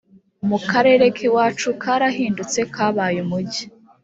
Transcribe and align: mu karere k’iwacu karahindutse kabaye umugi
mu 0.49 0.57
karere 0.71 1.05
k’iwacu 1.15 1.69
karahindutse 1.81 2.59
kabaye 2.75 3.17
umugi 3.25 3.63